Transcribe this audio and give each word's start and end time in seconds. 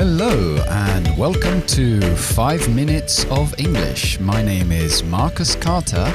hello, 0.00 0.56
and 0.70 1.14
welcome 1.18 1.60
to 1.66 2.00
5 2.16 2.74
Minutes 2.74 3.26
of 3.26 3.54
English. 3.58 4.18
My 4.18 4.42
name 4.42 4.72
is 4.72 5.04
Marcus 5.04 5.54
Carter, 5.54 6.10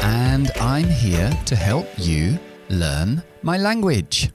and 0.00 0.52
I'm 0.60 0.84
here 0.84 1.32
to 1.46 1.56
help 1.56 1.88
you 1.98 2.38
learn 2.68 3.24
my 3.42 3.58
language. 3.58 4.30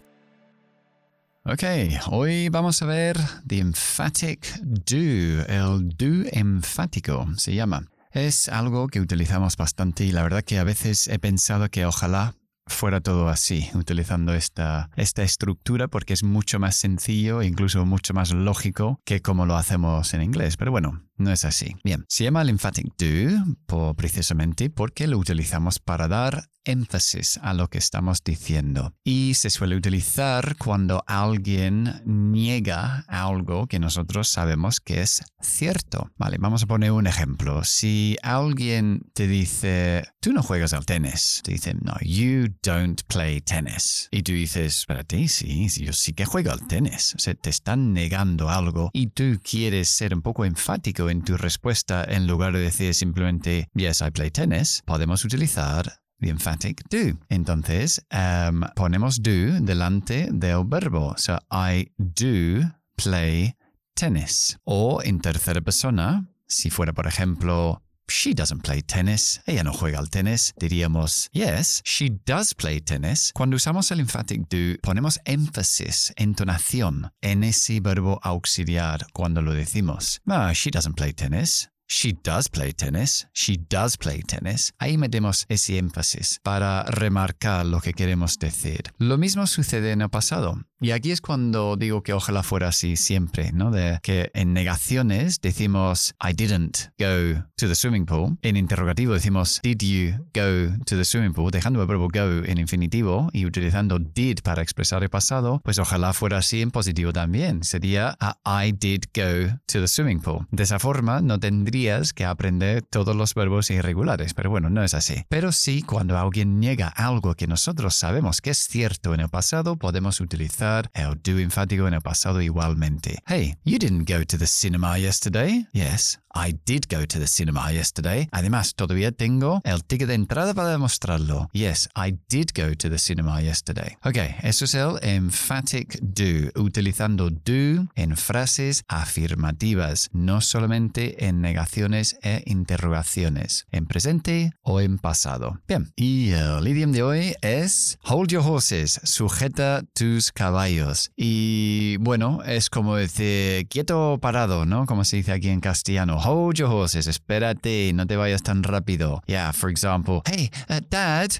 Ok, 1.46 1.64
hoy 2.08 2.50
vamos 2.50 2.82
a 2.82 2.88
ver 2.88 3.16
the 3.48 3.60
emphatic 3.60 4.46
do, 4.62 5.46
el 5.48 5.88
do 5.96 6.26
enfático 6.34 7.26
se 7.38 7.56
llama. 7.56 7.88
Es 8.12 8.50
algo 8.50 8.90
que 8.90 9.00
utilizamos 9.00 9.56
bastante 9.56 10.04
y 10.04 10.12
la 10.12 10.24
verdad 10.24 10.44
que 10.44 10.60
a 10.60 10.66
veces 10.66 11.08
he 11.08 11.20
pensado 11.20 11.70
que 11.70 11.86
ojalá 11.86 12.36
fuera 12.70 13.02
todo 13.02 13.30
así, 13.30 13.70
utilizando 13.74 14.34
esta, 14.34 14.90
esta 14.96 15.24
estructura 15.24 15.88
porque 15.88 16.14
es 16.14 16.24
mucho 16.24 16.60
más 16.60 16.76
sencillo 16.76 17.42
e 17.42 17.48
incluso 17.48 17.86
mucho 17.86 18.14
más 18.14 18.32
lógico 18.32 19.00
que 19.06 19.22
como 19.22 19.46
lo 19.46 19.56
hacemos 19.56 20.14
en 20.14 20.22
inglés. 20.24 20.58
Pero 20.58 20.72
bueno, 20.72 21.04
no 21.18 21.32
es 21.32 21.46
así. 21.46 21.76
Bien, 21.84 22.06
se 22.08 22.24
llama 22.24 22.42
el 22.42 22.50
emphatic 22.50 22.94
do 22.98 23.94
precisamente 23.96 24.70
porque 24.70 25.08
lo 25.08 25.18
utilizamos 25.18 25.80
para 25.80 26.08
dar 26.08 26.49
énfasis 26.66 27.40
a 27.42 27.54
lo 27.54 27.70
que 27.70 27.78
estamos 27.78 28.24
diciendo. 28.24 28.94
Y 29.04 29.34
se 29.36 29.50
suele 29.50 29.76
utilizar 29.76 30.56
cuando 30.58 31.04
alguien 31.08 32.02
niega 32.06 33.06
algo 33.08 33.68
que 33.68 33.80
nosotros 33.80 34.30
sabemos 34.30 34.80
que 34.80 35.02
es 35.02 35.22
cierto. 35.42 36.12
Vale, 36.18 36.38
vamos 36.40 36.64
a 36.64 36.68
poner 36.68 36.92
un 36.92 37.08
ejemplo. 37.08 37.64
Si 37.64 38.18
alguien 38.22 39.10
te 39.14 39.28
dice, 39.28 40.06
tú 40.20 40.34
no 40.34 40.44
juegas 40.44 40.74
al 40.74 40.86
tenis, 40.86 41.42
te 41.44 41.52
dice, 41.54 41.74
no, 41.74 41.94
you 42.02 42.48
don't 42.64 43.02
play 43.08 43.42
tennis. 43.42 44.08
Y 44.12 44.24
tú 44.24 44.34
dices, 44.34 44.86
ti 45.08 45.28
sí, 45.28 45.68
yo 45.70 45.94
sí 45.94 46.14
que 46.14 46.26
juego 46.26 46.52
al 46.52 46.68
tenis. 46.68 47.16
O 47.16 47.20
sea, 47.20 47.34
te 47.34 47.50
están 47.50 47.94
negando 47.94 48.50
algo 48.50 48.90
y 48.94 49.08
tú 49.08 49.40
quieres 49.44 49.90
ser 49.90 50.14
un 50.14 50.22
poco 50.22 50.46
enfático 50.46 51.10
en 51.10 51.24
tu 51.24 51.38
respuesta 51.38 52.04
en 52.04 52.28
lugar 52.28 52.54
de 52.54 52.60
decir 52.60 52.94
simplemente, 52.94 53.70
yes, 53.74 54.02
I 54.02 54.12
play 54.12 54.32
tennis, 54.32 54.82
podemos 54.86 55.26
utilizar 55.26 56.00
the 56.20 56.30
emphatic 56.30 56.84
do. 56.90 57.18
Entonces, 57.30 58.02
um, 58.12 58.64
ponemos 58.76 59.22
do 59.22 59.60
delante 59.62 60.30
del 60.32 60.64
verbo. 60.66 61.16
So, 61.18 61.38
I 61.52 61.92
do 61.98 62.72
play 62.96 63.56
tennis. 63.96 64.58
O 64.66 65.02
en 65.04 65.20
tercera 65.20 65.62
persona, 65.62 66.26
si 66.48 66.70
fuera, 66.70 66.94
por 66.94 67.08
ejemplo, 67.08 67.82
she 68.10 68.34
doesn't 68.34 68.64
play 68.64 68.82
tennis, 68.82 69.42
ella 69.46 69.64
no 69.64 69.72
juega 69.72 70.00
al 70.00 70.10
tenis, 70.10 70.54
diríamos, 70.60 71.30
yes, 71.32 71.82
she 71.86 72.10
does 72.26 72.54
play 72.54 72.82
tennis. 72.82 73.32
Cuando 73.34 73.56
usamos 73.56 73.92
el 73.92 74.00
emphatic 74.00 74.50
do, 74.50 74.80
ponemos 74.82 75.20
énfasis, 75.26 76.14
entonación 76.18 77.12
en 77.22 77.44
ese 77.44 77.80
verbo 77.80 78.20
auxiliar 78.24 79.06
cuando 79.14 79.42
lo 79.42 79.54
decimos. 79.54 80.22
Ah, 80.28 80.52
she 80.54 80.72
doesn't 80.72 80.96
play 80.96 81.14
tennis. 81.14 81.70
She 81.92 82.14
does 82.24 82.50
play 82.50 82.72
tennis. 82.72 83.28
She 83.34 83.58
does 83.58 83.98
play 83.98 84.22
tennis. 84.22 84.74
Ahí 84.78 84.96
metemos 84.96 85.46
ese 85.50 85.80
énfasis 85.80 86.40
para 86.44 86.84
remarcar 86.84 87.66
lo 87.66 87.82
que 87.82 87.94
queremos 87.94 88.38
decir. 88.38 88.84
Lo 89.00 89.18
mismo 89.18 89.48
sucede 89.48 89.92
en 89.92 90.02
el 90.02 90.10
pasado. 90.10 90.60
Y 90.82 90.92
aquí 90.92 91.12
es 91.12 91.20
cuando 91.20 91.76
digo 91.76 92.04
que 92.04 92.14
ojalá 92.14 92.42
fuera 92.42 92.70
así 92.70 92.96
siempre, 92.96 93.52
¿no? 93.52 93.70
De 93.70 94.00
que 94.02 94.32
en 94.34 94.54
negaciones 94.54 95.42
decimos 95.42 96.14
I 96.24 96.34
didn't 96.34 96.92
go 96.98 97.44
to 97.58 97.68
the 97.68 97.76
swimming 97.76 98.06
pool. 98.06 98.38
En 98.44 98.56
interrogativo 98.56 99.14
decimos 99.14 99.60
Did 99.62 99.82
you 99.82 100.26
go 100.34 100.78
to 100.86 100.96
the 100.96 101.04
swimming 101.04 101.34
pool? 101.34 101.52
Dejando 101.52 101.82
el 101.82 101.88
verbo 101.88 102.08
go 102.08 102.46
en 102.46 102.60
infinitivo 102.60 103.30
y 103.34 103.46
utilizando 103.46 104.00
did 104.00 104.40
para 104.42 104.62
expresar 104.62 105.04
el 105.04 105.10
pasado, 105.10 105.60
pues 105.66 105.80
ojalá 105.80 106.14
fuera 106.14 106.38
así 106.38 106.62
en 106.62 106.72
positivo 106.72 107.12
también. 107.12 107.64
Sería 107.64 108.18
I 108.46 108.72
did 108.72 109.06
go 109.14 109.60
to 109.66 109.82
the 109.82 109.88
swimming 109.88 110.22
pool. 110.22 110.48
De 110.52 110.64
esa 110.64 110.80
forma 110.80 111.20
no 111.20 111.40
tendrías 111.80 112.12
que 112.12 112.26
aprender 112.26 112.82
todos 112.82 113.16
los 113.16 113.34
verbos 113.34 113.70
irregulares, 113.70 114.34
pero 114.34 114.50
bueno, 114.50 114.70
no 114.70 114.84
es 114.84 114.94
así. 114.94 115.24
Pero 115.30 115.54
sí, 115.54 115.82
cuando 115.82 116.18
alguien 116.18 116.60
niega 116.60 116.90
algo 116.90 117.36
que 117.36 117.48
nosotros 117.48 117.96
sabemos 117.96 118.42
que 118.42 118.50
es 118.50 118.68
cierto 118.68 119.14
en 119.14 119.22
el 119.22 119.30
pasado, 119.30 119.78
podemos 119.78 120.20
utilizar 120.20 120.90
el 120.94 121.22
do 121.24 121.40
enfático 121.40 121.88
en 121.88 121.94
el 121.94 122.02
pasado 122.02 122.42
igualmente. 122.42 123.20
Hey, 123.26 123.56
you 123.64 123.78
didn't 123.78 124.10
go 124.10 124.26
to 124.26 124.38
the 124.38 124.46
cinema 124.46 124.98
yesterday? 124.98 125.68
Yes, 125.72 126.20
I 126.36 126.54
did 126.66 126.84
go 126.90 127.08
to 127.08 127.18
the 127.18 127.28
cinema 127.28 127.72
yesterday. 127.72 128.28
Además, 128.32 128.76
todavía 128.76 129.12
tengo 129.12 129.62
el 129.64 129.84
ticket 129.84 130.10
de 130.10 130.16
entrada 130.16 130.54
para 130.54 130.70
demostrarlo. 130.70 131.50
Yes, 131.54 131.90
I 131.96 132.18
did 132.30 132.50
go 132.56 132.76
to 132.76 132.90
the 132.90 133.00
cinema 133.00 133.42
yesterday. 133.42 133.96
Ok, 134.04 134.18
eso 134.44 134.66
es 134.66 134.76
el 134.76 135.00
emphatic 135.02 135.98
do, 136.02 136.52
utilizando 136.62 137.30
do 137.30 137.88
en 137.96 138.16
frases 138.16 138.84
afirmativas, 138.88 140.10
no 140.14 140.42
solamente 140.42 141.26
en 141.26 141.42
negaciones 141.70 142.18
e 142.24 142.42
interrogaciones, 142.48 143.68
en 143.72 143.86
presente 143.86 144.52
o 144.64 144.82
en 144.82 144.98
pasado. 144.98 145.60
Bien, 145.68 145.92
y 145.96 146.32
el 146.32 146.68
idioma 146.68 146.94
de 146.94 147.04
hoy 147.04 147.36
es 147.42 148.00
hold 148.04 148.32
your 148.32 148.44
horses, 148.44 149.00
sujeta 149.04 149.84
tus 149.94 150.32
caballos. 150.32 151.12
Y 151.16 151.98
bueno, 151.98 152.42
es 152.44 152.70
como 152.70 152.96
decir 152.96 153.68
quieto 153.68 154.18
parado, 154.20 154.66
¿no? 154.66 154.86
Como 154.88 155.06
se 155.06 155.18
dice 155.18 155.32
aquí 155.32 155.50
en 155.50 155.60
castellano 155.60 156.18
hold 156.18 156.58
your 156.58 156.72
horses, 156.72 157.08
espérate, 157.08 157.92
no 157.94 158.08
te 158.08 158.16
vayas 158.16 158.42
tan 158.42 158.64
rápido. 158.64 159.22
Yeah, 159.28 159.52
for 159.54 159.70
example, 159.70 160.22
hey, 160.26 160.50
uh, 160.70 160.80
Dad, 160.90 161.32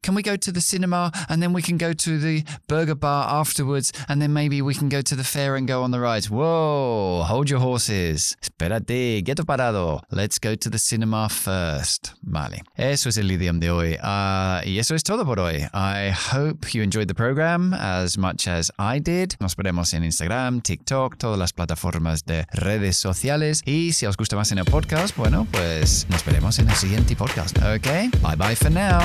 can 0.00 0.14
we 0.14 0.22
go 0.22 0.36
to 0.36 0.52
the 0.52 0.60
cinema 0.60 1.10
and 1.28 1.42
then 1.42 1.52
we 1.52 1.62
can 1.62 1.76
go 1.76 1.92
to 1.92 2.18
the 2.18 2.44
burger 2.68 2.94
bar 2.94 3.40
afterwards 3.40 3.92
and 4.08 4.22
then 4.22 4.32
maybe 4.32 4.62
we 4.62 4.74
can 4.74 4.88
go 4.88 5.02
to 5.02 5.16
the 5.16 5.24
fair 5.24 5.56
and 5.56 5.66
go 5.66 5.82
on 5.82 5.90
the 5.90 5.98
rides. 5.98 6.30
Whoa, 6.30 7.24
hold 7.26 7.50
your 7.50 7.60
horses. 7.60 8.36
Espérate, 8.40 9.24
quieto 9.24 9.44
parado. 9.44 9.71
Let's 10.10 10.38
go 10.38 10.54
to 10.54 10.70
the 10.70 10.78
cinema 10.78 11.28
first. 11.28 12.14
Vale, 12.22 12.62
eso 12.76 13.08
es 13.08 13.16
el 13.16 13.30
idioma 13.30 13.60
de 13.60 13.70
hoy. 13.70 13.98
Uh, 14.02 14.66
y 14.66 14.78
eso 14.78 14.94
es 14.94 15.02
todo 15.02 15.24
por 15.24 15.40
hoy. 15.40 15.66
I 15.72 16.10
hope 16.12 16.74
you 16.74 16.82
enjoyed 16.82 17.08
the 17.08 17.14
program 17.14 17.72
as 17.74 18.18
much 18.18 18.46
as 18.46 18.70
I 18.78 19.00
did. 19.00 19.34
Nos 19.40 19.56
veremos 19.56 19.94
en 19.94 20.04
Instagram, 20.04 20.60
TikTok, 20.60 21.16
todas 21.16 21.38
las 21.38 21.52
plataformas 21.52 22.24
de 22.24 22.46
redes 22.52 22.96
sociales. 22.96 23.62
Y 23.64 23.92
si 23.92 24.06
os 24.06 24.16
gusta 24.16 24.36
más 24.36 24.52
en 24.52 24.58
el 24.58 24.64
podcast, 24.64 25.16
bueno, 25.16 25.46
pues 25.50 26.06
nos 26.10 26.24
veremos 26.24 26.58
en 26.58 26.68
el 26.68 26.76
siguiente 26.76 27.16
podcast. 27.16 27.56
Ok, 27.58 28.10
bye 28.22 28.36
bye 28.36 28.54
for 28.54 28.70
now. 28.70 29.00